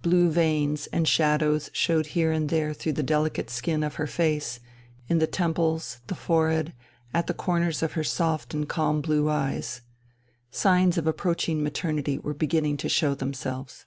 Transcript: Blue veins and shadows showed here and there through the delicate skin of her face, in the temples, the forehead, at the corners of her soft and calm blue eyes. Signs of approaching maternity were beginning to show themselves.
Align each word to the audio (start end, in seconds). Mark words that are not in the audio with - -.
Blue 0.00 0.30
veins 0.30 0.86
and 0.86 1.06
shadows 1.06 1.68
showed 1.74 2.06
here 2.16 2.32
and 2.32 2.48
there 2.48 2.72
through 2.72 2.94
the 2.94 3.02
delicate 3.02 3.50
skin 3.50 3.82
of 3.82 3.96
her 3.96 4.06
face, 4.06 4.58
in 5.06 5.18
the 5.18 5.26
temples, 5.26 6.00
the 6.06 6.14
forehead, 6.14 6.72
at 7.12 7.26
the 7.26 7.34
corners 7.34 7.82
of 7.82 7.92
her 7.92 8.02
soft 8.02 8.54
and 8.54 8.66
calm 8.70 9.02
blue 9.02 9.28
eyes. 9.28 9.82
Signs 10.50 10.96
of 10.96 11.06
approaching 11.06 11.62
maternity 11.62 12.18
were 12.18 12.32
beginning 12.32 12.78
to 12.78 12.88
show 12.88 13.14
themselves. 13.14 13.84